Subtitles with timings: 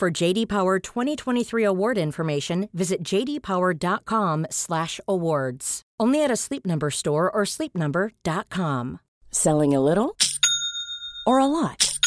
[0.00, 5.82] For JD Power 2023 award information, visit jdpower.com/awards.
[6.00, 9.00] Only at a Sleep Number store or sleepnumber.com.
[9.30, 10.16] Selling a little
[11.26, 11.98] or a lot?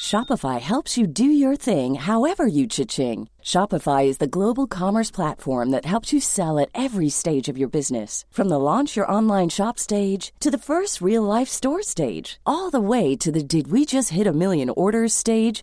[0.00, 3.28] Shopify helps you do your thing however you cha-ching.
[3.42, 7.68] Shopify is the global commerce platform that helps you sell at every stage of your
[7.68, 8.24] business.
[8.30, 12.70] From the launch your online shop stage to the first real life store stage, all
[12.70, 15.62] the way to the did we just hit a million orders stage.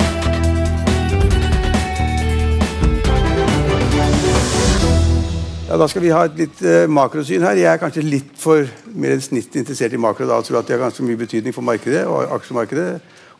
[5.71, 7.55] Ja, Da skal vi ha et litt uh, makrosyn her.
[7.55, 10.67] Jeg er kanskje litt for mer enn snitt interessert i makro da, og tror at
[10.67, 12.97] det har ganske mye betydning for markedet, og aksjemarkedet,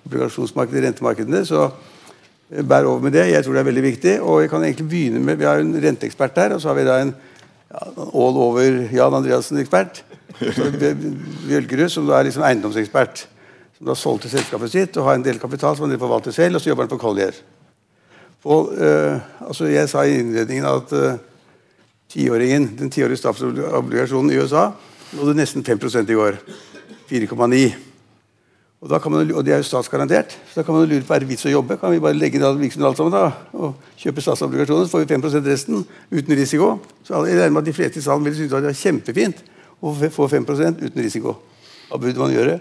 [0.07, 1.41] obligasjonsmarkedet, rentemarkedene.
[1.43, 3.25] Så uh, bær over med det.
[3.33, 4.13] Jeg tror det er veldig viktig.
[4.23, 6.85] Og jeg kan egentlig begynne med, Vi har en renteekspert her, og så har vi
[6.87, 9.99] da en ja, all over Jan Andreassen-ekspert.
[10.39, 13.25] Bjølgerud, som da er liksom eiendomsekspert.
[13.75, 16.63] Som da solgte selskapet sitt og har en del kapital som han forvalter selv, og
[16.63, 17.43] så jobber han for Collier.
[18.47, 19.19] Og, uh,
[19.49, 20.95] altså jeg sa i innledningen at
[22.11, 24.71] tiåringen, den tiårige statsobligasjonen i USA
[25.15, 26.37] nådde nesten 5% i går.
[27.11, 27.71] 4,9.
[28.81, 30.33] Og, og det er jo statsgarantert.
[30.49, 31.77] Så da kan man lure på er det vits å jobbe.
[31.77, 35.09] Kan vi bare legge ned virksomheten alt sammen da, og kjøpe statsobligasjoner, så får vi
[35.13, 36.71] 5% resten uten risiko.
[37.05, 39.43] Så jeg regner med at de fleste i salen vil synes det er kjempefint
[39.81, 41.35] å få 5% uten risiko.
[41.91, 42.57] Hva burde man gjøre?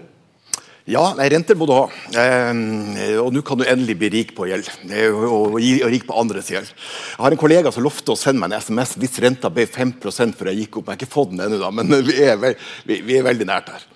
[0.89, 1.83] Ja, nei, renter må du ha.
[2.17, 4.69] Eh, og nå kan du endelig bli rik på gjeld.
[5.11, 6.71] Og, og, og, rik på andres gjeld.
[6.71, 9.93] Jeg har en kollega som lovte å sende meg en SMS hvis renta ble 5
[10.01, 10.89] før jeg gikk opp.
[10.89, 13.87] Jeg har ikke fått den ennå, men vi er, vi, vi er veldig nært her.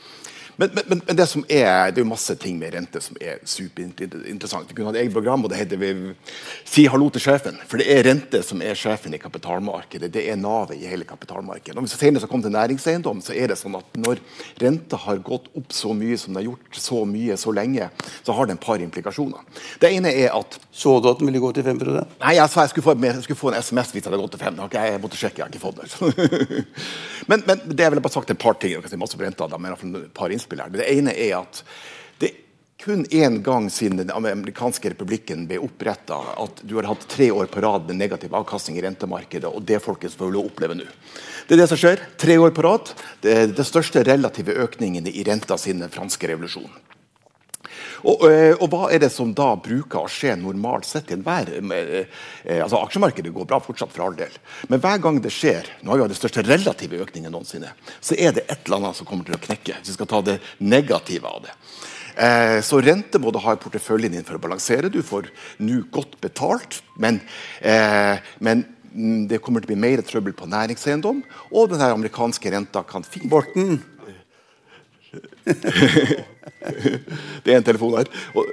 [0.58, 3.42] Men, men, men, det som er, det er jo masse ting med rente som er
[3.48, 4.70] superinteressant.
[4.70, 5.92] Vi kunne hatt eget program, og det heter vi,
[6.64, 7.60] 'Si hallo til sjefen'.
[7.68, 10.12] For det er rente som er sjefen i kapitalmarkedet.
[10.14, 11.76] Det er navet i hele kapitalmarkedet.
[11.76, 14.22] Hvis vi senere skal komme til næringseiendom, så er det sånn at når
[14.62, 17.90] renta har gått opp så mye som det har gjort så mye så lenge,
[18.24, 19.44] så har det en par implikasjoner.
[19.80, 21.80] Det ene er at Så du at den ville gå til 5
[22.20, 24.32] Nei, jeg sa jeg skulle få, jeg skulle få en SMS hvis det hadde gått
[24.32, 26.66] til 5 okay, Jeg måtte sjekke, jeg har ikke fått det.
[27.30, 28.72] men, men det jeg ville bare sagt et par ting.
[28.74, 30.70] Jeg kan si masse på renta, men et par innspill her.
[30.70, 31.62] Det ene er at
[32.22, 32.32] det
[32.84, 37.50] kun én gang siden den amerikanske republikken ble oppretta at du har hatt tre år
[37.52, 40.90] på rad med negativ avkastning i rentemarkedet, og det folkens får å oppleve nå.
[41.48, 42.02] Det er det som skjer.
[42.22, 42.92] Tre år på rad.
[43.22, 46.74] Det er den største relative økningen i renta siden den franske revolusjonen.
[48.06, 48.22] Og,
[48.60, 52.06] og, hva er det som da bruker å skje normalt sett i enhver eh,
[52.62, 54.36] altså Aksjemarkedet går bra fortsatt, for all del.
[54.70, 58.18] Men hver gang det skjer, nå har vi hatt den største relative økningen noensinne, så
[58.18, 59.80] er det et eller annet som kommer til å knekke.
[59.80, 61.58] Hvis vi skal ta det negative av det.
[62.16, 64.92] Eh, så rente må du ha i porteføljen din for å balansere.
[64.92, 65.28] Du får
[65.66, 67.20] nå godt betalt, men,
[67.62, 68.64] eh, men
[69.28, 71.24] det kommer til å bli mer trøbbel på næringseiendom.
[71.52, 73.82] Og den amerikanske renta kan fint Borten.
[77.46, 78.10] det er en telefon her.
[78.34, 78.50] Og,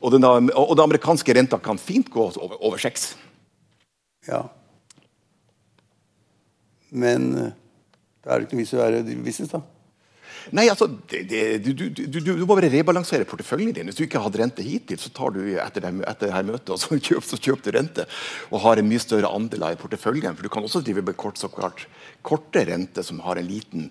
[0.00, 3.12] og, den, og den amerikanske renta kan fint gå over, over seks.
[4.28, 4.44] Ja.
[6.92, 7.52] Men eh,
[8.22, 9.62] da er det ikke noe vits i å være business, da.
[10.50, 13.86] Nei, altså, det, det, du, du, du, du, må bare rebalansere porteføljen din.
[13.86, 16.72] Hvis du ikke har hatt rente hittil, så tar du etter det, etter det møtet
[16.74, 18.06] og så kjøper, så kjøper du rente.
[18.50, 20.34] Og har en mye større andel av porteføljen.
[20.34, 21.86] For du kan også drive med kort, såkalt
[22.26, 23.90] korte rente som har en liten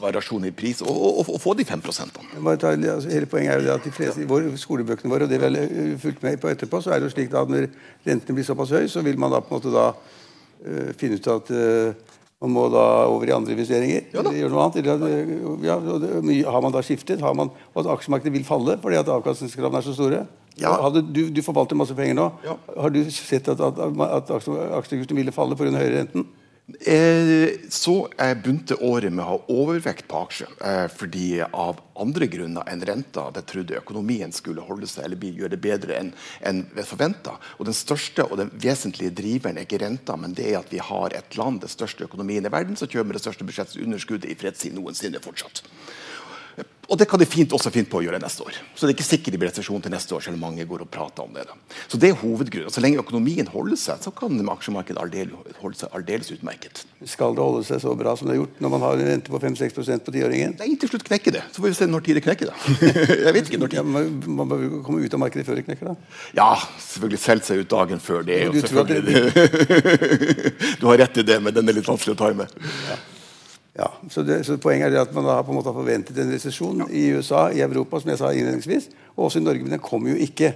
[0.00, 2.24] variasjon i pris, og, og, og, få de 5% ta,
[2.72, 5.46] altså, Hele Poenget er jo det at de fleste i skolebøkene våre, og det vi
[5.46, 7.68] har fulgt med på etterpå, så er det jo slik at når
[8.06, 11.30] rentene blir såpass høye, så vil man da på en måte da uh, finne ut
[11.36, 12.10] at uh,
[12.44, 14.08] Man må da over i andre investeringer.
[14.12, 14.74] Ja eller gjøre noe annet.
[14.82, 15.30] Eller,
[15.64, 17.22] ja, og det, har man da skiftet?
[17.24, 20.18] Har man, og at aksjemarkedet vil falle fordi at avkastningskravene er så store?
[20.60, 20.74] Ja.
[20.82, 22.26] Hadde, du, du forvalter masse penger nå.
[22.44, 22.58] Ja.
[22.84, 25.72] Har du sett at, at, at aksjekursen ville falle pga.
[25.72, 26.26] høyere renten?
[26.64, 30.52] Eh, så jeg begynte året med å ha overvekt på aksjer.
[30.64, 33.26] Eh, fordi av andre grunner enn renta.
[33.36, 37.36] Jeg trodde økonomien skulle holde seg eller gjøre det bedre enn enn forventa.
[37.60, 41.12] Den største og den vesentlige driveren er ikke renta, men det er at vi har
[41.12, 44.76] et land, den største økonomien i verden, som kjører med det største budsjettunderskuddet i fredstid
[44.78, 45.62] noensinne fortsatt.
[46.84, 48.52] Og det kan de fint også finne på å gjøre neste år.
[48.76, 50.82] Så det er ikke sikkert de blir resesjon til neste år, selv om mange går
[50.84, 51.46] og prater om det.
[51.48, 51.54] Da.
[51.88, 52.68] Så det er hovedgrunnen.
[52.70, 56.82] Så lenge økonomien holder seg, så kan aksjemarkedet aldeles, holde seg aldeles utmerket.
[57.08, 59.32] Skal det holde seg så bra som det har gjort når man har en rente
[59.32, 60.52] på 5-6% på tiåringen?
[60.60, 61.42] Nei, til slutt knekker det.
[61.56, 62.52] Så får vi se når tid det knekker.
[62.52, 62.76] da.
[63.30, 63.90] Jeg vet ikke når Ja, tid.
[63.96, 64.12] man,
[64.42, 65.94] man bør jo komme ut av markedet før det knekker.
[65.94, 66.20] da.
[66.36, 66.50] Ja,
[66.84, 68.20] selvfølgelig selge seg ut dagen før.
[68.28, 72.20] Det Du, Du det- Du har rett i det, men den er litt vanskelig å
[72.28, 72.44] time.
[72.92, 73.00] Ja,
[74.10, 76.18] så, det, så Poenget er det at man da har på en måte har forventet
[76.22, 79.74] en resesjon i USA, i Europa, som jeg sa innledningsvis, og også i Norge, men
[79.74, 80.52] den kommer jo ikke.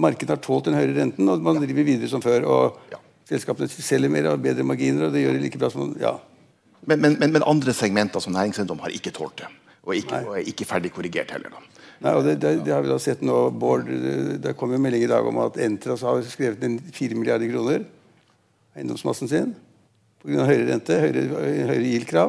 [0.00, 2.46] Markedet har tålt den høyere renten, og man driver videre som før.
[2.48, 3.00] og Ja.
[3.28, 6.18] Selskapene selger mer og har bedre marginer, og det gjør det like bra som ja.
[6.84, 9.48] Men, men, men, men andre segmenter som næringseiendom har ikke tålt det.
[9.84, 11.52] Og ikke, og er ikke ferdig korrigert heller.
[11.52, 11.84] da.
[12.04, 15.04] Nei, og det, det, det har vi da sett nå, Bård, det, kom jo melding
[15.06, 17.84] i dag om at Entras har skrevet inn 4 milliarder kroner
[18.74, 19.52] eiendomsmassen sin
[20.24, 20.44] pga.
[20.48, 21.28] høyere rente, høyere,
[21.70, 22.24] høyere.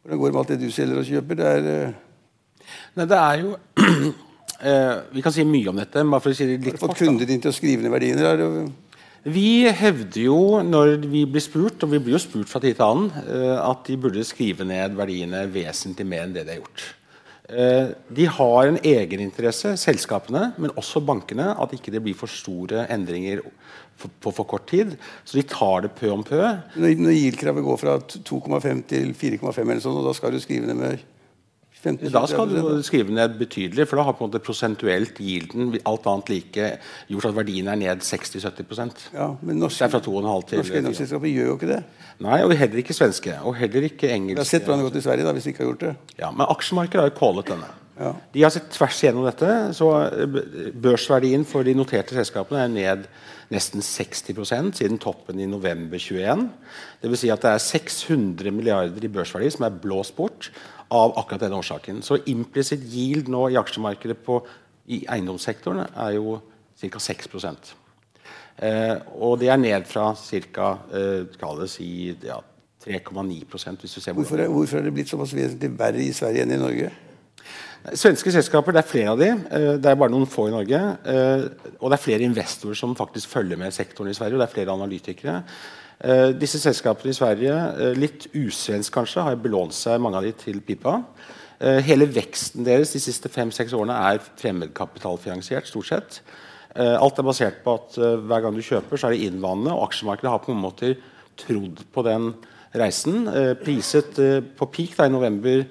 [0.00, 1.36] Hvordan går det med alt det du selger og kjøper?
[1.36, 2.68] Det er, uh...
[2.96, 4.12] Nei, det er jo uh,
[5.16, 7.02] Vi kan si mye om dette, bare for å si det litt har du fått
[7.02, 8.30] kundene dine til å skrive ned verdiene?
[8.30, 9.50] Er Vi
[9.82, 13.12] hevder jo når vi blir spurt, og vi blir jo spurt fra tid til annen,
[13.26, 16.88] eh, at de burde skrive ned verdiene vesentlig mer enn det de har gjort.
[17.50, 23.40] De har en egeninteresse, selskapene, men også bankene, at ikke det blir for store endringer
[24.00, 24.96] på for kort tid.
[25.24, 26.40] Så de tar det pø om pø.
[26.76, 30.70] Når, når GIL-kravet går fra 2,5 til 4,5, eller sånn, og da skal du skrive
[30.70, 31.08] ned med
[31.80, 35.72] 15 Da skal du skrive ned betydelig, for da har på en måte prosentuelt yielden
[35.88, 36.68] alt annet like
[37.08, 40.80] gjort at verdien er ned 60-70% Ja, men norske, Det er fra 2,5 til norske
[40.80, 41.82] eiendomsselskaper gjør jo ikke det.
[42.20, 43.38] Nei, og heller ikke svenske.
[43.48, 44.36] Og heller ikke engelske.
[44.36, 45.86] Jeg har sett hvordan det har gått i Sverige da, hvis de ikke har gjort
[45.86, 45.94] det.
[46.20, 47.70] Ja, Men aksjemarkedet har jo callet denne.
[48.00, 48.14] Ja.
[48.32, 49.50] De har sett tvers igjennom dette.
[49.76, 50.38] så eh,
[50.84, 53.08] Børsverdien for de noterte selskapene er ned
[53.50, 56.46] nesten 60% siden toppen i november 21.
[57.02, 57.22] Dvs.
[57.24, 60.50] Si at det er 600 milliarder i børsverdi som er blåst bort
[60.90, 62.02] av akkurat denne årsaken.
[62.06, 64.40] Så implisitt yield nå i aksjemarkedet på,
[64.90, 66.38] i eiendomssektoren er jo
[66.80, 67.02] ca.
[67.02, 67.28] 6
[68.58, 70.70] eh, Og det er ned fra ca.
[70.94, 72.40] Eh, si, ja,
[72.80, 73.44] 3,9
[73.80, 76.46] hvis du ser hvor Hvorfor er, hvorfor er det blitt såpass vesentlig verre i Sverige
[76.46, 76.90] enn i Norge?
[77.80, 79.28] Svenske selskaper, det er flere av de.
[79.30, 80.98] Eh, Det er bare noen få i Norge.
[81.04, 81.48] eh,
[81.80, 84.34] Og det er flere investorer som faktisk følger med sektoren i Sverige.
[84.34, 85.42] Og det er flere analytikere.
[86.02, 90.60] Eh, Disse selskapene i Sverige, litt usvensk kanskje, har belånt seg mange av de til
[90.60, 91.04] pipa.
[91.60, 95.66] Hele veksten deres de siste fem-seks årene er fremmedkapitalfinansiert.
[95.66, 96.20] stort sett.
[96.74, 99.72] Alt er basert på at hver gang du kjøper, så er det innvandrende.
[99.72, 100.96] Og aksjemarkedet har på noen måte
[101.36, 102.34] trodd på den
[102.74, 103.26] reisen.
[103.62, 104.14] Priset
[104.56, 105.66] på peak da, i november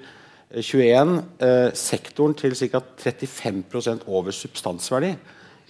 [0.50, 2.80] 21 eh, sektoren til ca.
[2.98, 5.12] 35 over substansverdi.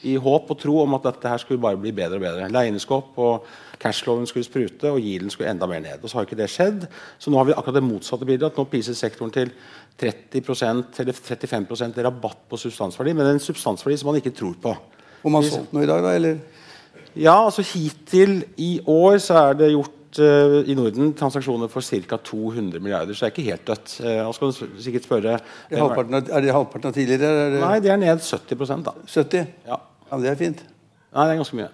[0.08, 2.48] I håp og tro om at dette her skulle bare bli bedre og bedre.
[2.48, 3.44] Leienskap og
[3.80, 6.00] cashloven skulle sprute, og yielden skulle enda mer ned.
[6.00, 6.86] Og så har ikke det skjedd.
[7.20, 8.48] Så nå har vi akkurat det motsatte bildet.
[8.48, 9.52] at Nå priser sektoren til
[10.00, 10.40] 30
[11.02, 14.74] eller 35% rabatt på substansverdi, men en substansverdi som man ikke tror på.
[15.24, 16.14] Om man solgt noe i dag, da?
[16.16, 16.40] Eller?
[17.12, 22.18] Ja, altså hittil i år så er det gjort eh, i Norden transaksjoner for ca.
[22.18, 23.92] 200 milliarder, så det er ikke helt dødt.
[24.02, 27.30] Uh, og så du sikkert spørre Er halvparten av, er det halvparten av tidligere?
[27.30, 28.96] Er det Nei, det er ned 70 da.
[29.06, 29.52] 70?
[29.68, 29.78] Ja.
[30.10, 30.64] Ja, det er fint.
[31.14, 31.70] Nei, det er ganske mye.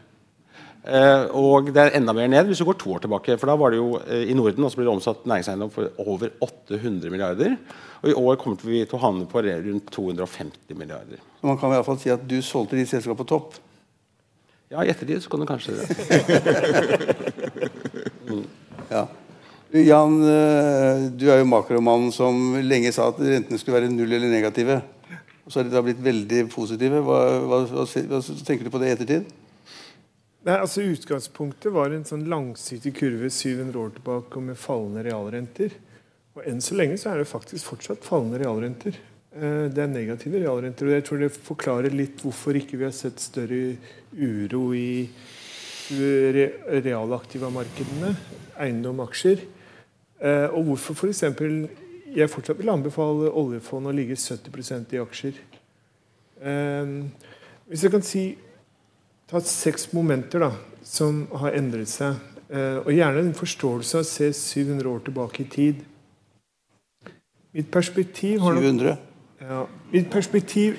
[0.87, 3.39] Uh, og det er enda mer ned hvis du går to år tilbake.
[3.41, 6.05] For da var det jo uh, i Norden og så ble det omsatt næringseiendom for
[6.05, 7.57] over 800 milliarder.
[8.05, 11.23] Og i år kommer vi til å havne på rundt 250 milliarder.
[11.43, 13.57] Man kan i hvert fall si at du solgte ditt selskap på topp.
[14.71, 15.87] Ja, i ettertid så kan du kanskje det.
[18.91, 19.07] Ja.
[19.77, 24.31] Jan, eh, du er jo makromannen som lenge sa at rentene skulle være null eller
[24.31, 24.81] negative.
[25.47, 27.03] Så har de da blitt veldig positive.
[27.07, 29.27] Hva, hva, hva, hva tenker du på det i ettertid?
[30.47, 35.75] Nei, altså Utgangspunktet var en sånn langsiktig kurve 700 år tilbake med fallende realrenter.
[36.37, 38.99] Og Enn så lenge så er det faktisk fortsatt fallende realrenter.
[39.35, 40.87] Eh, Det er negative realrenter.
[40.87, 43.77] og Jeg tror det forklarer litt hvorfor ikke vi har sett større
[44.15, 45.09] uro i
[45.91, 48.15] re- realaktiva markedene,
[48.59, 49.43] eiendom, aksjer.
[50.21, 51.23] Eh, Og hvorfor f.eks.
[52.17, 55.35] jeg fortsatt vil anbefale oljefondet å ligge 70% i aksjer.
[56.41, 56.87] Eh,
[57.69, 58.25] Hvis jeg kan si
[59.27, 60.53] Ta seks momenter da,
[60.87, 62.15] som har endret seg
[62.47, 65.81] Eh, og gjerne en forståelse av å se 700 år tilbake i tid.
[67.57, 68.93] Mitt perspektiv har nok 700.
[69.41, 70.77] ja, Mitt perspektiv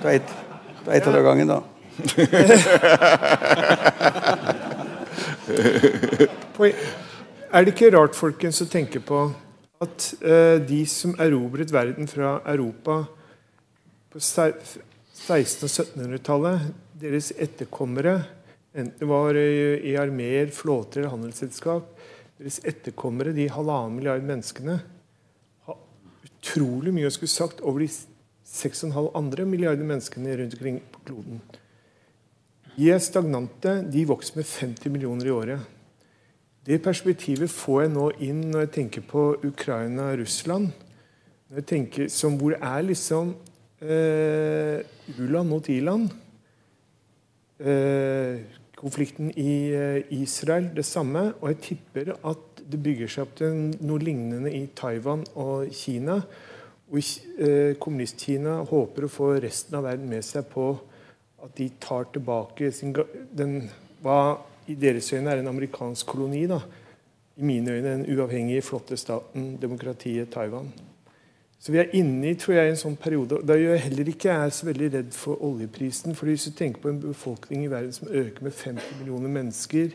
[0.00, 0.12] ta
[0.94, 1.56] ett av gangen, da.
[7.50, 9.24] Er det ikke rart folkens, å tenke på
[9.82, 13.00] at uh, de som erobret verden fra Europa
[14.12, 14.52] på se-
[15.20, 16.60] 1600- og 1700-tallet,
[17.00, 18.22] deres etterkommere,
[18.76, 21.90] enten det var i armeer, flåter eller handelsselskap,
[22.40, 24.78] deres etterkommere, de halvannen milliard menneskene,
[25.66, 25.78] har
[26.24, 31.42] utrolig mye å skulle sagt over de 6,5 andre milliarder menneskene rundt omkring på kloden.
[32.80, 33.74] De er stagnante.
[33.92, 35.64] De vokser med 50 millioner i året.
[36.64, 40.70] Det perspektivet får jeg nå inn når jeg tenker på Ukraina og Russland.
[41.50, 43.34] Når jeg tenker, som hvor er liksom
[43.84, 44.80] eh,
[45.18, 46.08] u-land mot i-land.
[47.60, 48.40] Eh,
[48.80, 51.34] konflikten i eh, Israel det samme.
[51.42, 56.16] Og jeg tipper at det bygger seg opp til noe lignende i Taiwan og Kina.
[56.88, 60.70] Og eh, Kommunist-Kina håper å få resten av verden med seg på
[61.44, 62.94] at de tar tilbake sin,
[63.36, 63.70] den,
[64.02, 64.38] hva
[64.70, 66.46] i deres øyne er en amerikansk koloni.
[66.46, 66.60] da.
[67.36, 70.72] I mine øyne den uavhengige, flotte staten, demokratiet Taiwan.
[71.60, 73.42] Så vi er inne i tror jeg, en sånn periode.
[73.44, 76.14] Da gjør jeg heller ikke jeg er så veldig redd for oljeprisen.
[76.14, 79.90] for Hvis du tenker på en befolkning i verden som øker med 50 millioner mennesker,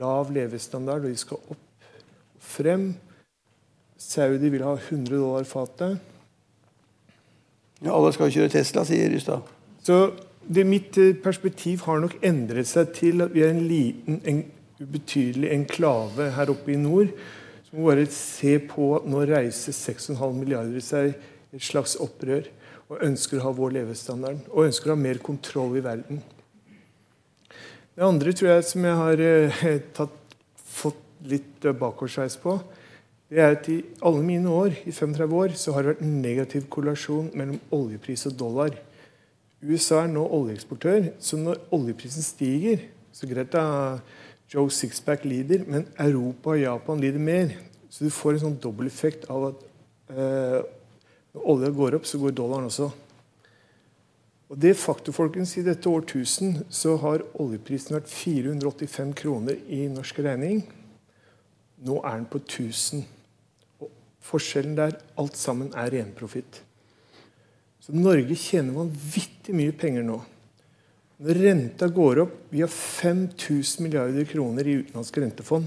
[0.00, 1.56] lav levestandard, og de skal opp
[2.40, 2.94] og frem
[4.00, 5.98] Saudi vil ha 100 dollar fatet.
[7.84, 9.44] Ja, alle skal jo kjøre Tesla, sier Rystad.
[9.84, 9.98] Så
[10.48, 14.44] det, mitt eh, perspektiv har nok endret seg til at vi er en liten, en
[14.80, 17.12] ubetydelig enklave her oppe i nord.
[17.68, 22.48] Som bare se på at nå reiser 6,5 milliarder seg i et slags opprør
[22.90, 26.22] og ønsker å ha vår levestandard og ønsker å ha mer kontroll i verden.
[27.94, 32.56] Det andre tror jeg som jeg har eh, tatt, fått litt eh, bakoversveis på,
[33.30, 36.16] det er at i alle mine år, i 35 år, så har det vært en
[36.24, 38.74] negativ korrelasjon mellom oljepris og dollar.
[39.60, 43.64] USA er nå oljeeksportør, så når oljeprisen stiger så greit da
[44.50, 47.52] Joe Sixpack lider, men Europa og Japan lider mer.
[47.90, 49.62] Så du får en sånn dobbeleffekt av at
[50.14, 50.58] eh,
[51.34, 52.88] når olja går opp, så går dollaren også.
[54.50, 60.18] Og det faktum, folkens, I dette årtusen så har oljeprisen vært 485 kroner i norsk
[60.26, 60.64] regning.
[61.86, 63.04] Nå er den på 1000.
[63.78, 63.92] Og
[64.26, 66.64] forskjellen der, alt sammen, er renprofitt.
[67.90, 70.20] Så Norge tjener vanvittig mye penger nå.
[71.26, 75.66] Når renta går opp Vi har 5000 milliarder kroner i utenlandske rentefond.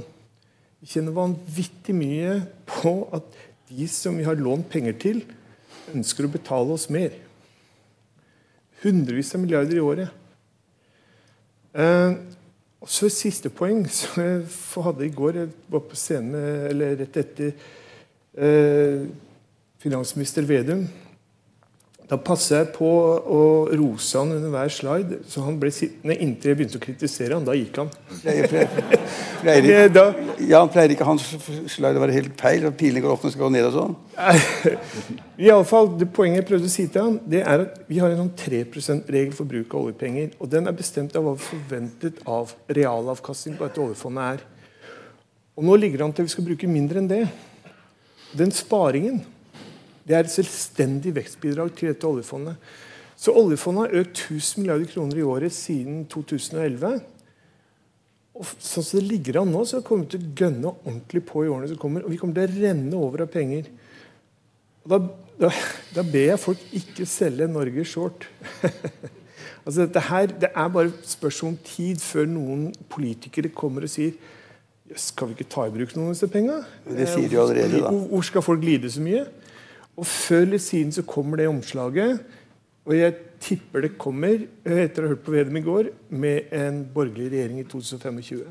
[0.80, 2.38] Vi tjener vanvittig mye
[2.70, 3.28] på at
[3.68, 5.20] de som vi har lånt penger til,
[5.92, 7.12] ønsker å betale oss mer.
[8.86, 10.16] Hundrevis av milliarder i året.
[11.76, 12.18] Eh,
[12.80, 14.44] og så siste poeng som jeg
[14.88, 15.44] hadde i går.
[15.44, 16.40] Jeg var på scenen
[16.72, 17.56] eller rett etter
[18.40, 19.10] eh,
[19.84, 20.88] finansminister Vedum.
[22.14, 23.38] Da passer jeg på å
[23.74, 27.48] rose han under hver slide, så han ble sittende inntil jeg begynte å kritisere han.
[27.48, 27.90] Da gikk han.
[28.20, 29.08] Pleier, pleier,
[29.40, 30.04] pleier, ikke, da,
[30.46, 31.26] ja, han pleier ikke hans
[31.74, 32.68] slide å være helt feil?
[32.70, 33.98] og pilene går opp når skal gå ned og sånn?
[35.48, 37.98] I alle fall, det Poenget jeg prøvde å si til han, det er at vi
[38.04, 40.38] har en sånn 3 %-regel for bruk av oljepenger.
[40.38, 44.50] og Den er bestemt av hva forventet av realavkastning på dette oljefondet er.
[45.58, 47.24] Og Nå ligger det an til vi skal bruke mindre enn det.
[48.38, 49.24] Den sparingen
[50.04, 52.60] det er et selvstendig vekstbidrag til dette oljefondet.
[53.16, 57.00] Så oljefondet har økt 1000 milliarder kroner i året siden 2011.
[58.34, 61.46] Og sånn som det ligger an nå, så kommer vi til å gønne ordentlig på
[61.46, 62.04] i årene som kommer.
[62.04, 63.70] Og vi kommer til å renne over av penger.
[64.90, 65.00] Da,
[65.40, 65.52] da,
[65.96, 68.26] da ber jeg folk ikke selge Norge short.
[69.64, 74.18] altså dette her, Det er bare spørsmål om tid før noen politikere kommer og sier
[75.00, 76.66] Skal vi ikke ta i bruk noen av disse pengene?
[76.84, 77.88] Det sier de allerede, da.
[77.88, 79.24] Hvor, hvor skal folk lide så mye?
[79.98, 82.24] Og Før eller siden så kommer det omslaget.
[82.86, 86.52] Og jeg tipper det kommer, eh, etter å ha hørt på Vedum i går, med
[86.52, 88.44] en borgerlig regjering i 2025.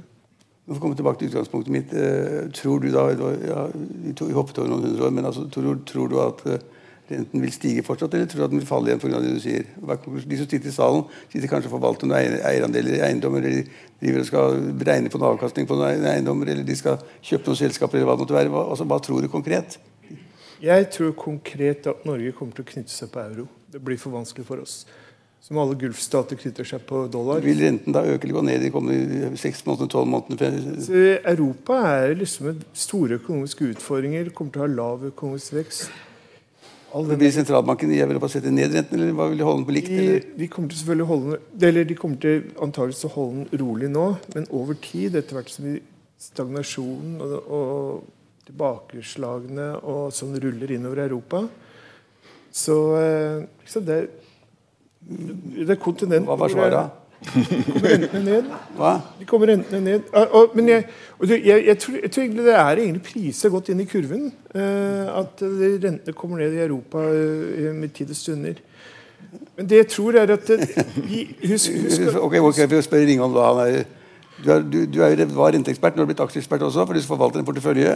[0.66, 1.92] Vi får komme tilbake til utgangspunktet mitt.
[1.92, 6.08] Eh, tror du da, ja, Vi hoppet over noen hundre år, men altså, tror, tror
[6.08, 6.58] du at eh,
[7.10, 9.20] renten vil stige fortsatt, eller tror du at den vil falle igjen pga.
[9.20, 9.66] det du sier?
[9.82, 9.96] Er?
[10.06, 13.64] De som sitter i salen, sitter kanskje og forvalter noen eierandeler i eiendommer, eller
[14.00, 17.58] driver og skal regne på noen avkastning på noen eiendommer, eller de skal kjøpe noen
[17.58, 18.68] selskaper, eller hva det måtte være.
[18.70, 19.78] Altså, hva tror du konkret?
[20.62, 23.48] Jeg tror konkret at Norge kommer til å knytte seg på euro.
[23.72, 24.82] Det blir for vanskelig for oss.
[25.42, 27.40] Som alle gulfstater knytter seg på dollar.
[27.42, 31.18] Vil renten da øke eller gå ned de kommende seks månedene, tolv månedene?
[31.26, 35.90] Europa er liksom store økonomiske utfordringer, kommer til å ha lav økonomisk vekst.
[36.92, 39.74] Blir Vil sentralbanken i Europa sette ned renten, eller hva vil de holde den på
[39.74, 39.88] likt?
[39.90, 40.24] De, Eller?
[40.38, 43.88] de kommer til selvfølgelig holde den Eller de kommer til antakeligvis å holde den rolig
[43.90, 45.80] nå, men over tid, etter hvert som vi-
[46.22, 48.04] stagnasjonen og, og
[48.48, 51.44] tilbakeslagene og som ruller innover Europa,
[52.52, 54.00] så, eh, så det,
[55.02, 56.98] det er kontinent Hva var svaret?
[58.76, 58.92] Hva?
[59.18, 60.10] De kommer rentene ned.
[60.34, 60.86] Og, men jeg,
[61.22, 64.28] jeg, jeg, tror, jeg tror egentlig det er egentlig priset godt inn i kurven.
[64.54, 68.60] eh, at rentene kommer ned i Europa eh, med tid og stunder.
[69.56, 70.66] Men det jeg tror, er at eh,
[71.08, 73.84] husk, husk, husk, Ok, ok, vi får spørre Ringholm da.
[74.42, 77.06] Du, er, du, du er, var renteekspert, nå har du blitt aksjeekspert også, for du
[77.06, 77.94] forvalter en portefølje,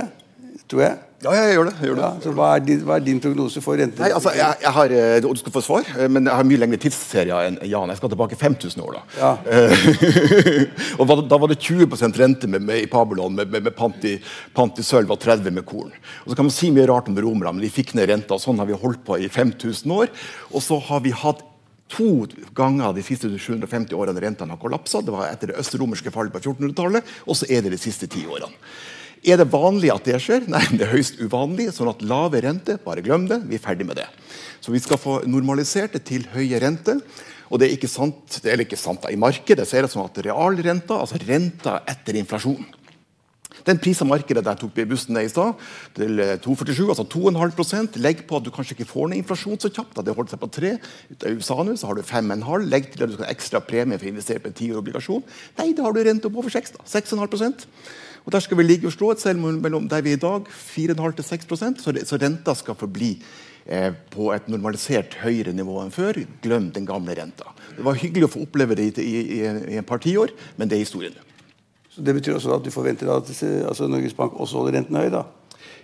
[0.70, 0.96] tror jeg.
[1.24, 1.72] Ja, jeg gjør det.
[1.80, 2.04] Jeg gjør det.
[2.04, 4.02] Ja, så hva er, din, hva er din prognose for rente?
[4.02, 4.92] Nei, altså, jeg, jeg har,
[5.24, 7.92] Du skal få svar, eh, men jeg har mye lengre tidsserier enn Jan.
[7.92, 8.98] Jeg skal tilbake 5000 år.
[8.98, 9.02] da.
[9.16, 9.30] Ja.
[9.48, 10.66] Eh,
[11.00, 11.88] og da, da var det 20
[12.20, 14.18] rente med, med, i Babylon med, med, med pant, i,
[14.54, 15.94] pant i sølv og 30 med korn.
[16.24, 18.36] Og så kan man si mye rart om romerne, men de fikk ned renta.
[18.36, 20.12] og Sånn har vi holdt på i 5000 år.
[20.52, 21.40] Og så har vi hatt
[21.88, 25.00] to ganger de siste 750 årene rentene har kollapsa.
[25.00, 28.26] Det var etter det østromerske fallet på 1400-tallet, og så er det de siste ti
[28.26, 28.52] årene.
[29.26, 30.44] Er det vanlig at det skjer?
[30.50, 31.72] Nei, det er høyst uvanlig.
[31.74, 33.40] sånn at lave rente, bare glem det.
[33.50, 34.06] Vi er ferdig med det.
[34.62, 37.00] Så vi skal få normalisert det til høye rente.
[37.50, 39.10] Og det er ikke sant, det er ikke sant da.
[39.10, 42.64] I markedet så er det sånn at realrenta, altså renta etter inflasjon
[43.66, 45.56] den prisa markedet der tok bussen ned i stad,
[45.96, 49.72] til eh, 2,47, altså 2,5% Legg på at du kanskje ikke får ned inflasjon så
[49.72, 50.02] kjapt.
[50.04, 50.72] Det holdt seg på 3.
[51.12, 52.66] Ut av USA nå så har du 5,5.
[52.68, 55.24] Legg til at du skal ha ekstra premie for å investere på en tiårobligasjon.
[55.60, 56.76] Nei, da har du rente opp over 6.
[56.76, 57.70] da, 6,5%
[58.26, 60.48] og Der skal vi ligge og slå et selv mellom der vi er i dag,
[60.50, 63.12] 4,5-6 så, så renta skal forbli
[63.66, 66.18] eh, på et normalisert høyere nivå enn før.
[66.42, 67.54] Glem den gamle renta.
[67.76, 69.46] Det var hyggelig å få oppleve det i, i, i,
[69.76, 71.25] i et par tiår, men det er historien nå.
[71.96, 73.30] Så det betyr også at du forventer at
[73.70, 75.08] altså Norges Bank også holder renten høy?
[75.14, 75.22] da?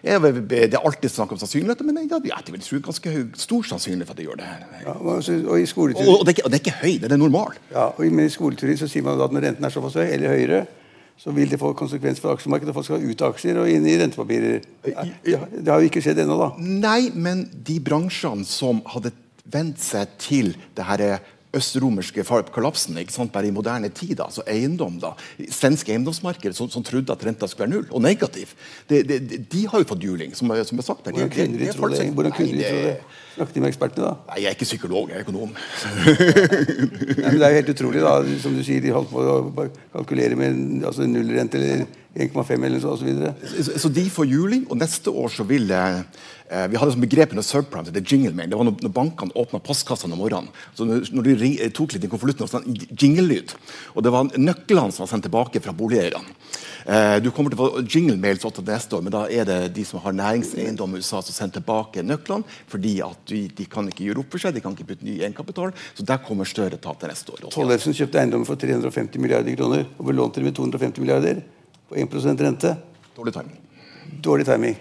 [0.05, 3.63] Ja, Det er alltid snakk om sannsynligheter, men jeg, jeg vil tro ganske høy, stor
[3.71, 4.45] sannsynlighet for at de gjør det.
[4.51, 4.67] her.
[4.85, 7.13] Ja, og, og i Og, og, det er ikke, og det er ikke høy, det
[7.13, 7.55] er normal.
[7.71, 10.09] ja, og i- men i skoleteori så sier man at når renten er såpass høy,
[10.11, 10.67] eller høyere,
[11.23, 12.75] så vil det få konsekvens for aksjemarkedet.
[12.75, 14.61] Folk skal ut av aksjer og inn i rentepapirer.
[14.85, 16.51] Det har- det jo ikke skjedd ennå, da.
[16.59, 19.13] Nei, men de bransjene som hadde
[19.47, 21.21] vent seg til det her
[21.57, 25.13] østromerske kollapsen sant, bare i moderne tid, altså eiendom da,
[25.53, 28.55] Svensk eiendomsmarked som, som trodde at renta skulle være null, og negativ,
[28.89, 31.07] det, de, de har jo fått juling, som, som er sagt.
[31.07, 31.13] her.
[31.13, 32.07] Hvordan kunne de tro det?
[32.13, 32.97] Hvordan kunne de tro det?
[33.33, 34.13] Snakket de med ekspertene, da?
[34.29, 35.55] Nei, jeg er ikke psykolog, jeg er økonom.
[37.23, 38.13] Nei, men det er jo helt utrolig, da.
[38.43, 42.93] Som du sier, de holdt på å kalkulere med altså nullrente eller 1,5 eller så,
[42.93, 43.33] og så.
[43.55, 46.03] Så, så de får juling, og neste år så vil eh,
[46.53, 48.51] Vi hadde begrepet noe under subprime, det jingle mail.
[48.53, 50.51] Det var når, bankene åpna postkassene om morgenen.
[50.77, 53.55] Så når, de tok litt i konvolutten, var det sånn jingle-lyd.
[53.97, 56.37] Og det var nøklene som var sendt tilbake fra boligeierne.
[56.87, 59.59] Eh, du kommer til å få jingle mails også neste år, men da er det
[59.77, 63.89] de som har næringseiendom i USA, som sender tilbake nøklene, fordi at de, de kan
[63.89, 65.75] ikke gjøre opp for seg, de kan ikke putte ny egenkapital.
[65.95, 67.49] Så der kommer større tap til neste år.
[67.55, 71.45] Tollefsen kjøpte eiendommer for 350 milliarder kroner og belånte dem med 250 milliarder
[71.89, 72.79] på 1 rente.
[73.17, 73.61] Dårlig timing.
[74.25, 74.81] Dårlig timing.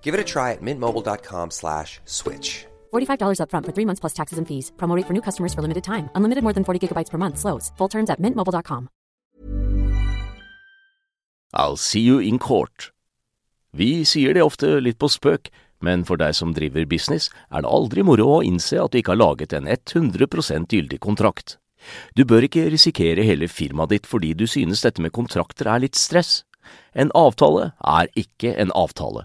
[0.00, 2.64] Give it a try at mintmobile.com slash switch.
[2.94, 4.72] $45 upfront for three months plus taxes and fees.
[4.78, 6.08] Promote for new customers for limited time.
[6.14, 7.38] Unlimited more than 40 gigabytes per month.
[7.38, 7.72] Slows.
[7.76, 8.88] Full terms at mintmobile.com.
[11.54, 12.92] I'll see you in court.
[13.72, 15.50] Vi sier det ofte litt på spøk,
[15.84, 19.14] men for deg som driver business, er det aldri moro å innse at du ikke
[19.14, 21.58] har laget en 100% gyldig kontrakt.
[22.16, 25.96] Du bør ikke risikere hele firmaet ditt fordi du synes dette med kontrakter er litt
[25.96, 26.42] stress.
[26.92, 29.24] En avtale er ikke en avtale.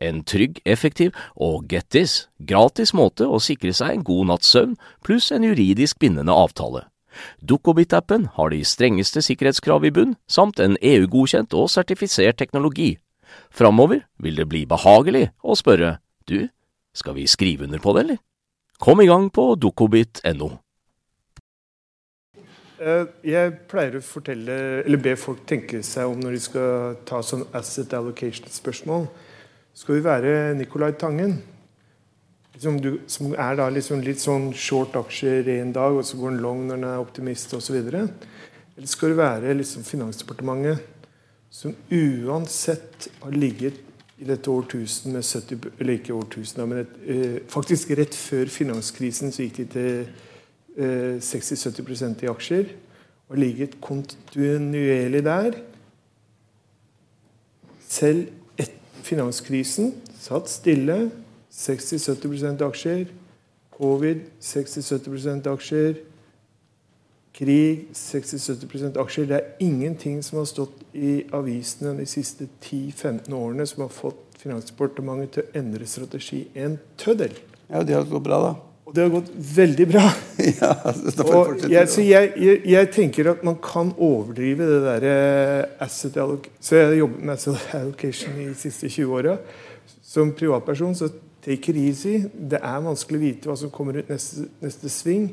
[0.00, 4.76] en trygg, effektiv og get this, gratis måte å sikre seg en god natts søvn
[5.06, 6.86] pluss en juridisk bindende avtale.
[7.40, 12.96] Dukkobit-appen har de strengeste sikkerhetskrav i bunn, samt en EU-godkjent og sertifisert teknologi.
[13.50, 15.96] Framover vil det bli behagelig å spørre
[16.28, 16.48] du,
[16.96, 18.22] skal vi skrive under på det, eller?
[18.80, 20.50] Kom i gang på dukkobit.no.
[22.76, 27.22] Eh, Jeg pleier å fortelle, eller be folk tenke seg om når de skal ta
[27.24, 29.08] sånn asset allocation-spørsmål.
[29.76, 31.34] Skal vi være Nicolai Tangen,
[32.56, 36.40] som, du, som er liksom litt sånn short aksjer en dag, og så går den
[36.40, 37.76] long når den er optimist osv.?
[37.84, 40.80] Eller skal du være liksom Finansdepartementet,
[41.52, 43.82] som uansett har ligget
[44.16, 49.32] i dette årtusen med 70 Eller ikke årtusen, men et, eh, faktisk rett før finanskrisen
[49.32, 50.08] så gikk de til
[50.78, 52.72] eh, 60-70% i aksjer.
[53.28, 55.60] Og ligget kontinuerlig der.
[57.84, 58.32] Selv
[59.06, 61.06] finanskrisen satt stille.
[61.56, 63.06] 60-70% aksjer.
[63.76, 65.96] Covid 60-70% aksjer.
[67.36, 69.28] Krig 60-70% aksjer.
[69.30, 74.22] Det er ingenting som har stått i avisene de siste 10-15 årene som har fått
[74.36, 77.32] Finansdepartementet til å endre strategi en tøddel.
[77.70, 78.50] Ja, det har gått bra, da.
[78.96, 80.04] Det har gått veldig bra.
[80.60, 80.70] ja,
[81.26, 85.16] Og jeg, så jeg, jeg, jeg tenker at man kan overdrive det derre
[85.84, 89.36] asset allocation Så jeg har jobbet med asset allocation i de siste 20 åra.
[90.06, 91.10] Som privatperson så
[91.44, 92.14] take it easy.
[92.32, 95.28] Det er vanskelig å vite hva som kommer ut neste, neste sving.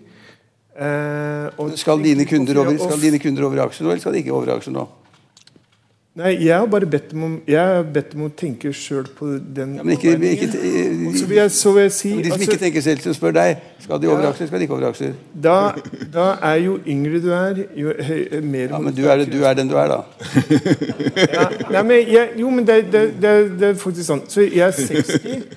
[0.75, 4.13] Eh, og- Skal dine, kunder over, skal dine kunder over i aksjer nå, eller skal
[4.13, 4.87] de ikke over i aksjer nå?
[6.13, 9.95] Nei, jeg har bare bedt dem om, om å tenke sjøl på den Ja, men
[9.95, 10.49] ikke, ikke.
[11.17, 13.33] Så vil jeg, så vil jeg si de som altså- ikke tenker selv, som spør
[13.33, 15.15] deg skal de over aksjer, skal de ikke over aksjer?
[15.33, 15.55] da,
[16.13, 19.57] da er jo yngre du er, jo høy, mer Ja, Men du er, du er
[19.57, 20.03] den du er, da.
[21.33, 24.25] ja, nei, men jeg, Jo, men det, det, det, det er faktisk sånn.
[24.29, 25.49] Så jeg er 60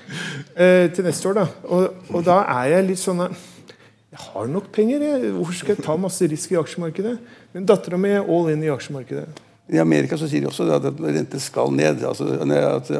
[0.56, 1.48] eh, til neste år, da.
[1.68, 5.04] Og, og da er jeg litt sånn Jeg har nok penger.
[5.04, 5.34] Jeg.
[5.36, 7.18] Hvorfor skal jeg ta masse risk i aksjemarkedet?
[7.52, 9.44] Men dattera mi er all in i aksjemarkedet.
[9.72, 12.04] I Amerika så sier de også at renten skal ned.
[12.06, 12.90] Altså, at,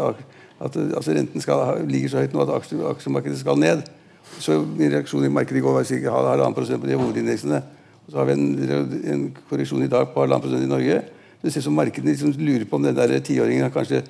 [0.61, 2.55] at, altså renten skal, ligger så høyt nå at
[2.90, 3.85] aksjemarkedet skal ned.
[4.42, 6.16] Så Min reaksjon i markedet i går var ca.
[6.18, 7.62] halvannen prosent på de hovedindeksene.
[8.07, 8.48] Og så har vi en,
[9.12, 11.02] en korreksjon i dag på halvannen prosent i Norge.
[11.42, 14.02] Det ser ut som markedene liksom lurer på om den der tiåringen kanskje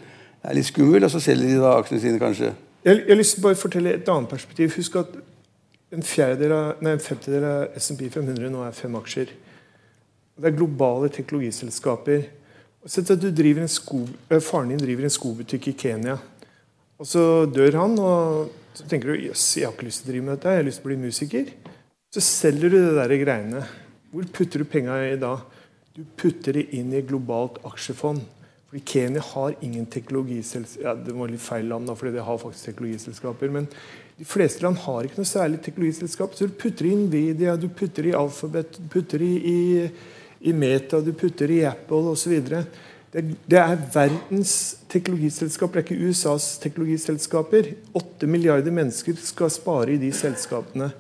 [0.46, 2.52] er litt skummel, og så selger de da aksjene sine, kanskje.
[2.86, 4.72] Jeg, jeg har lyst til å bare fortelle et annet perspektiv.
[4.78, 5.16] Husk at
[5.92, 6.02] en,
[6.52, 9.32] av, nei, en femtedel av SMP 500 nå er fem aksjer.
[10.36, 12.26] Det er globale teknologiselskaper.
[12.86, 16.18] Sett at sko, eh, Faren din driver en skobutikk i Kenya.
[16.98, 20.12] Og Så dør han, og så tenker du jøss, jeg har ikke lyst til å
[20.12, 20.48] drive med dette.
[20.48, 21.52] jeg har lyst til å bli musiker.
[22.14, 23.66] Så selger du det der greiene.
[24.12, 25.40] Hvor putter du penga i da?
[25.96, 28.20] Du putter det inn i et globalt aksjefond.
[28.70, 32.38] Fordi Kenya har ingen teknologiselskaper ja, Det var litt feil land, da, fordi de har
[32.38, 33.50] faktisk teknologiselskaper.
[33.50, 33.68] Men
[34.18, 36.34] de fleste land har ikke noe særlig teknologiselskap.
[36.34, 39.90] Så du putter i Nvidia, du putter i Alphabet, du putter i, i,
[40.46, 42.34] i Meta, du putter i Apple osv.
[42.46, 44.52] Det, det er verdens
[44.92, 47.72] teknologiselskaper, det er ikke USAs teknologiselskaper.
[47.98, 50.90] Åtte milliarder mennesker skal spare i de selskapene.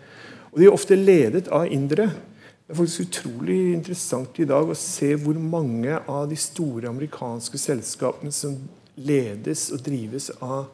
[0.52, 2.08] Og de er ofte ledet av indere.
[2.66, 7.60] Det er faktisk utrolig interessant i dag å se hvor mange av de store amerikanske
[7.62, 8.56] selskapene som
[8.96, 10.72] ledes og drives av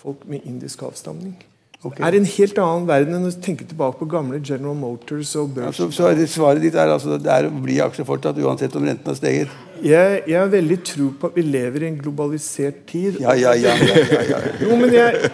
[0.00, 1.34] folk med indisk avstamning.
[1.84, 5.58] Det er en helt annen verden enn å tenke tilbake på gamle General Motors og
[5.60, 8.86] Ja, så, så svaret ditt er altså det er å bli aksjer fortsatt, uansett om
[8.88, 9.52] renten har steget?
[9.84, 13.20] Jeg, jeg har veldig tro på at vi lever i en globalisert tid.
[13.20, 13.76] Ja, ja, ja.
[13.76, 14.40] ja, ja.
[14.64, 15.30] Jo, men jeg,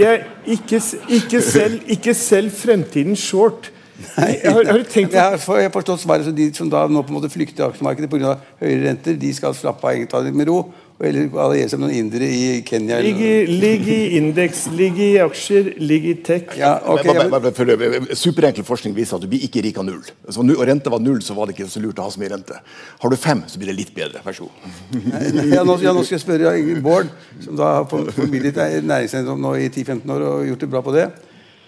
[0.00, 0.24] jeg,
[0.56, 0.82] ikke,
[1.20, 3.70] ikke, selv, ikke selv fremtiden short.
[3.94, 7.14] Jeg har, har du tenkt Jeg har, forstått svaret, så De som da nå på
[7.14, 8.34] en måte flykter aksjemarkedet pga.
[8.58, 10.64] høyere renter, de skal slappe av egentlig ta det med ro.
[11.02, 13.00] Eller alliere seg med noen indere i Kenya.
[13.02, 13.18] Ligg
[13.50, 16.52] lig i, indeks, ligg i aksjer, ligg i tech.
[16.56, 20.04] ja, okay, Men Superenkel forskning viser at du blir ikke rik av null.
[20.30, 22.20] Så nu- og rente var null, så var det ikke så lurt å ha så
[22.22, 22.60] mye rente.
[23.02, 24.22] Har du fem, så blir det litt bedre.
[24.22, 25.50] Vær så god.
[25.50, 26.54] ja, nå, ja, nå skal jeg spørre
[26.84, 27.10] Bård,
[27.42, 28.54] som da har for- formidlet
[28.86, 31.08] næringseiendom nå i 10-15 år og gjort det bra på det.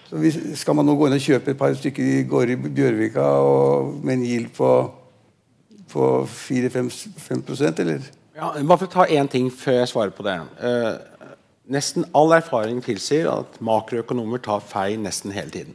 [0.07, 2.71] Så hvis, skal man nå gå inn og kjøpe et par stykker i gårde i
[2.79, 4.69] Bjørvika og, med en gild på,
[5.91, 8.07] på 4-5% eller?
[8.37, 10.35] Ja, bare for å ta én ting før jeg svarer på det.
[10.61, 11.31] Eh,
[11.73, 15.73] nesten all erfaring tilsier at makroøkonomer tar feil nesten hele tiden.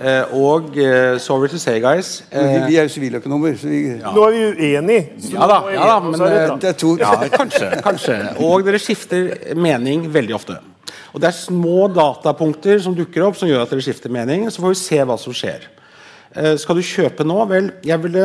[0.00, 3.80] Eh, og eh, sorry to say, guys Vi, eh, vi er jo siviløkonomer, så vi
[3.96, 5.32] Nå er vi uenige.
[5.32, 6.54] Ja da, ja da men er det eh.
[6.60, 8.20] Det er to ja, kanskje, kanskje.
[8.44, 10.60] Og dere skifter mening veldig ofte.
[11.14, 14.50] Og det er små datapunkter som dukker opp som gjør at dere skifter mening.
[14.52, 15.64] Så får vi se hva som skjer.
[16.36, 17.36] Eh, skal du kjøpe nå?
[17.50, 18.24] Vel, jeg ville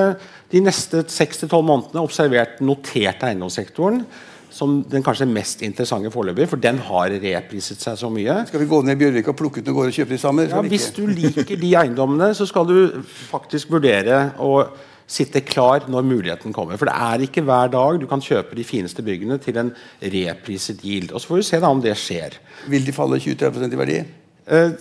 [0.52, 4.04] de neste 6-12 månedene observert notert eiendomssektoren
[4.56, 8.38] som den kanskje mest interessante foreløpig, for den har repriset seg så mye.
[8.48, 10.48] Skal vi gå ned i Bjørvika og plukke ut noen gårder og kjøpe de sammen?
[10.48, 12.78] Ja, hvis du liker de eiendommene, så skal du
[13.34, 14.54] faktisk vurdere å
[15.12, 16.80] sitte klar når muligheten kommer.
[16.80, 20.86] For det er ikke hver dag du kan kjøpe de fineste byggene til en repriset
[20.88, 21.12] yield.
[21.12, 22.40] Og så får vi se da om det skjer.
[22.72, 24.00] Vil de falle 20-30 i verdi?
[24.46, 24.72] Eh,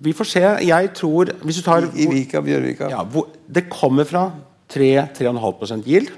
[0.00, 0.44] vi får se.
[0.66, 2.90] Jeg tror Hvis du tar I Vika, Bjørvika?
[2.90, 4.30] ja, hvor, Det kommer fra
[4.70, 6.10] 3-3,5% yield.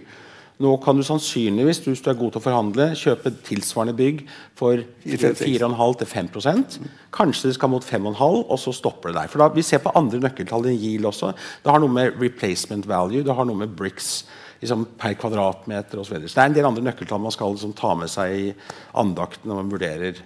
[0.60, 4.26] Nå kan du sannsynligvis hvis du er god til å forhandle, kjøpe tilsvarende bygg
[4.58, 6.76] for 4,5-5%
[7.16, 9.30] Kanskje det skal mot 5,5 og så stopper det der.
[9.32, 11.32] For da, Vi ser på andre nøkkeltall enn yield også.
[11.64, 14.26] Det har noe med replacement value, det har noe med bricks
[14.60, 16.18] liksom, per kvadratmeter osv.
[16.18, 18.52] Så, så det er en del andre nøkkeltall man skal liksom, ta med seg i
[19.00, 20.20] andakten når man vurderer,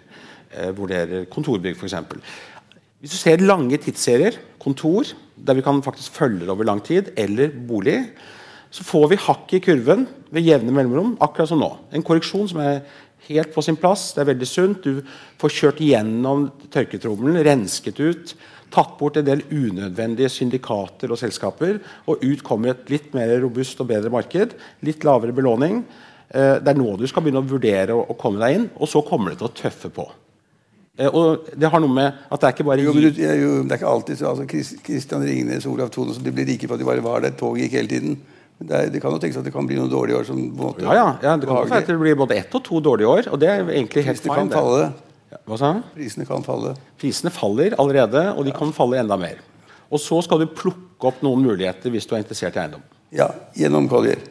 [0.51, 1.95] eh, vurderer kontorbygg f.eks.
[3.05, 7.11] Hvis du ser lange tidsserier, kontor, der vi kan faktisk følge det over lang tid,
[7.21, 7.99] eller bolig,
[8.73, 11.69] så får vi hakk i kurven ved jevne mellomrom, akkurat som nå.
[11.93, 12.79] En korreksjon som er
[13.29, 14.07] helt på sin plass.
[14.17, 14.89] Det er veldig sunt.
[14.89, 15.05] Du
[15.37, 18.35] får kjørt gjennom tørketrommelen, rensket ut,
[18.73, 23.85] tatt bort en del unødvendige syndikater og selskaper, og ut kommer et litt mer robust
[23.85, 24.57] og bedre marked.
[24.81, 25.83] Litt lavere belåning.
[26.33, 29.05] Eh, det er nå du skal begynne å vurdere å komme deg inn, og så
[29.05, 30.09] kommer det til å tøffe på.
[30.99, 33.75] Eh, og Det har noe med at det er ikke bare jo, det, jo, det
[33.75, 36.85] er ikke alltid så altså, Kristian Ringnes og Olav Thone de blir rike for at
[36.85, 37.35] de bare var der.
[37.39, 38.19] Toget gikk hele tiden.
[38.55, 40.29] Det, er, det, kan jo tenkes at det kan bli noen dårlige år.
[40.29, 42.79] Som, måte, ja, ja, ja, det kan være at det blir både ett og to
[42.85, 43.33] dårlige år.
[43.35, 44.93] Og det er egentlig helt Prisene kan falle.
[45.45, 46.77] Hva sa Prisene kan falle.
[47.01, 49.43] Prisene faller allerede, og de kan falle enda mer.
[49.91, 52.87] Og så skal du plukke opp noen muligheter hvis du er interessert i eiendom.
[53.15, 53.29] Ja,
[53.59, 54.23] gjennom Collier.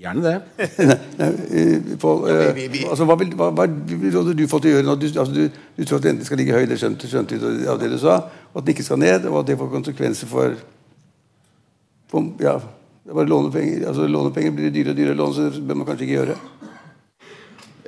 [0.00, 0.40] Gjerne det.
[1.20, 2.56] Eh, Paul, uh,
[2.88, 4.94] altså, hva, vil, hva, hva råder du fått til å gjøre nå?
[4.96, 7.80] Du, altså, du, du, tror at renten skal ligge høy, det skjønte, skjønte du av
[7.82, 8.14] det du sa,
[8.52, 10.54] og at den ikke skal ned, og at det får konsekvenser for,
[12.08, 12.54] for ja,
[13.04, 13.84] det er bare lånepenger.
[13.90, 16.38] Altså, lånepenger blir dyrere og dyrere lån, så det bør man kanskje ikke gjøre.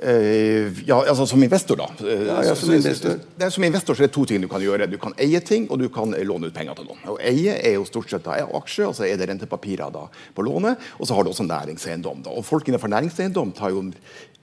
[0.03, 1.87] Uh, ja, altså Som investor, da.
[2.01, 3.21] Uh, ja, ja, som, investor.
[3.39, 4.89] Det som investor så er det to ting du kan gjøre.
[4.91, 6.99] Du kan eie ting, og du kan låne ut penger til noen.
[7.13, 10.09] Og Eie er jo stort sett da, er aksjer, og så er det rentepapirer da,
[10.35, 10.91] på lånet.
[10.99, 12.25] Og så har du også næringseiendom.
[12.27, 12.35] da.
[12.35, 13.85] Og Folk innenfor næringseiendom tar jo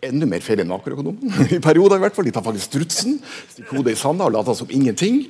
[0.07, 1.37] enda mer feil enn makroøkonomen.
[1.57, 2.29] I perioder i hvert fall.
[2.29, 3.21] De tar faktisk strutsen,
[3.53, 5.27] stikker hodet i sanda og later som ingenting.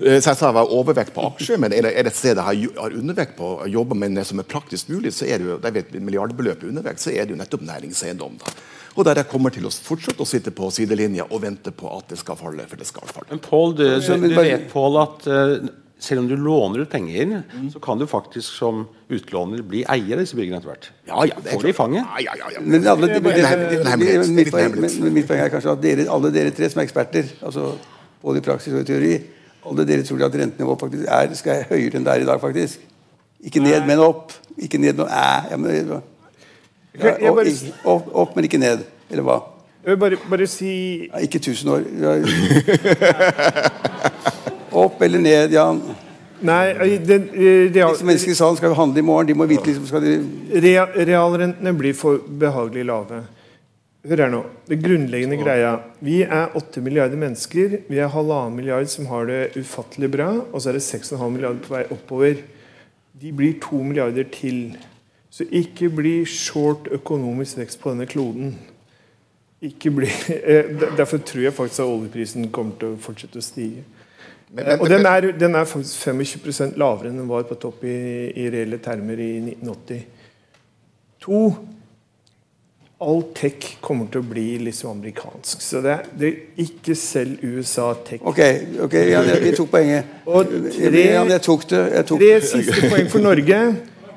[0.00, 2.38] Eh, så jeg sa jeg var overvekt på aksjer, men er det, det et sted
[2.38, 5.50] jeg har undervekt på å jobbe med det som er praktisk mulig, så er det
[5.50, 8.38] jo det er et milliardbeløp undervekt, så er det jo nettopp næringseiendom.
[8.40, 8.54] da.
[8.96, 12.10] Og der jeg kommer til å fortsette å sitte på sidelinja og vente på at
[12.10, 12.66] det skal falle.
[12.68, 13.28] for det skal falle.
[13.30, 15.68] Men Paul, du, du, du vet Paul, at uh,
[16.00, 17.70] selv om du låner ut penger, mm.
[17.70, 20.90] så kan du faktisk som utlåner bli eier av disse byggene etter hvert.
[21.08, 22.06] Ja, ja, det Får de i fanget.
[22.24, 24.50] Ja, ja, ja, Men alle, mitt,
[25.28, 27.74] poeng, er kanskje at dere, alle dere tre som er eksperter, altså
[28.24, 29.12] både i praksis og i teori,
[29.68, 32.86] alle dere tror at rentenivået faktisk er, skal høyere enn det er i dag, faktisk.
[33.44, 34.32] Ikke ned, men opp.
[34.60, 35.28] Ikke ned, men æ.
[35.52, 36.00] Ja, men,
[36.98, 37.40] ja, opp,
[37.84, 38.84] opp, opp, men ikke ned.
[39.10, 39.40] Eller hva?
[39.80, 40.70] Jeg vil bare, bare si
[41.06, 41.82] ja, Ikke 1000 år.
[44.84, 45.80] opp eller ned, Jan.
[46.40, 49.28] Nei, den, real, Disse menneskene i salen skal handle i morgen.
[49.28, 50.14] De må vite liksom, skal de...
[50.64, 53.22] Real, Realrentene blir for behagelig lave.
[54.08, 54.40] Hør her nå.
[54.68, 55.74] Det grunnleggende greia.
[56.00, 57.80] Vi er 8 milliarder mennesker.
[57.90, 60.30] Vi er halvannen milliard som har det ufattelig bra.
[60.48, 62.40] Og så er det 6,5 milliarder på vei oppover.
[63.20, 64.78] De blir 2 milliarder til.
[65.30, 68.54] Så ikke bli short økonomisk vekst på denne kloden.
[69.60, 70.08] Bli,
[70.50, 73.84] eh, derfor tror jeg faktisk at oljeprisen kommer til å fortsette å stige.
[74.50, 77.84] Men, men, og den er, den er, faktisk 25% lavere enn den var på topp
[77.86, 77.98] i,
[78.34, 80.00] i reelle termer i 1980.
[81.22, 81.42] To,
[83.00, 85.62] all tech kommer til å bli liksom amerikansk.
[85.62, 88.24] Så det, det er ikke selv USA tech.
[88.26, 88.42] Ok,
[88.88, 90.18] ok, jeg, vi tok poenget.
[90.26, 91.86] Og tre, Jan, jeg tok det.
[91.94, 93.62] Jeg tok tre siste poeng for Norge.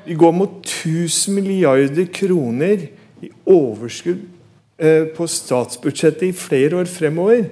[0.04, 2.88] Vi går mot 1000 milliarder kroner
[3.24, 4.26] i overskudd
[4.76, 7.46] eh, på statsbudsjettet i flere år fremover.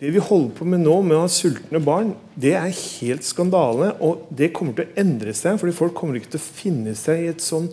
[0.00, 3.92] Det vi holder på med nå, med å ha sultne barn, det er helt skandale.
[4.02, 7.22] Og det kommer til å endre seg, fordi folk kommer ikke til å finne seg
[7.22, 7.68] i et sånn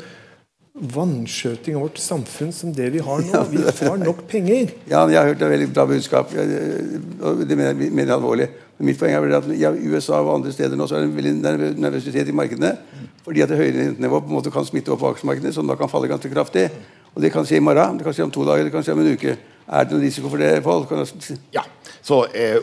[0.78, 3.44] vanskjøting av vårt samfunn som det vi har nå.
[3.50, 4.76] Vi har nok penger.
[4.92, 6.36] Ja, jeg har hørt et veldig bra budskap.
[6.38, 8.52] Det mener jeg alvorlig.
[8.78, 11.18] Men mitt poeng er at i USA og andre steder nå så er det en
[11.18, 12.76] veldig nervøsitet i markedene.
[13.28, 15.76] Fordi at det høyere rentenivå på en måte kan smitte opp på aksjemarkedet, som da
[15.76, 16.70] kan falle ganske kraftig.
[17.12, 18.94] Og Det kan skje i morgen, det kan skje om to dager, det kan skje
[18.94, 19.34] om en uke.
[19.68, 20.86] Er det noen risiko for det, Pål?
[21.52, 21.66] Ja.
[22.00, 22.56] Så, eh,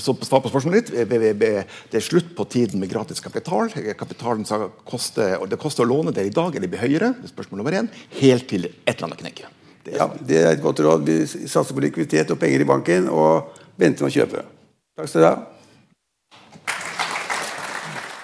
[0.00, 1.10] så svar på spørsmålet ditt.
[1.10, 3.68] Det er slutt på tiden med gratis kapital.
[3.98, 4.46] Kapitalen
[4.88, 7.12] koste, det koster å låne det i dag, eller blir høyere.
[7.18, 7.90] Det er spørsmål nummer én.
[8.22, 9.52] Helt til et eller annet knekker.
[9.84, 11.04] Det, ja, det er et godt råd.
[11.04, 14.46] Vi satser på likviditet og penger i banken og venter med å kjøpe.
[14.96, 15.55] Takk skal du ha.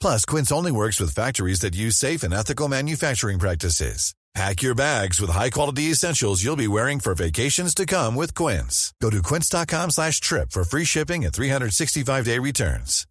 [0.00, 4.14] Plus, Quince only works with factories that use safe and ethical manufacturing practices.
[4.36, 8.92] Pack your bags with high-quality essentials you'll be wearing for vacations to come with Quince.
[9.00, 13.06] Go to quince.com slash trip for free shipping and 365-day returns.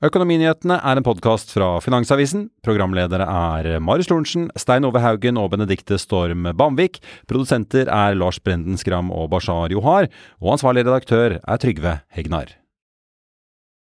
[0.00, 2.46] Økonominyhetene er en podkast fra Finansavisen.
[2.64, 7.02] Programledere er Marius Lorentzen, Stein Ove Haugen og Benedikte Storm Bamvik.
[7.28, 10.08] Produsenter er Lars Brenden Skram og Bashar Johar.
[10.40, 12.59] Og ansvarlig redaktør er Trygve Hegnar.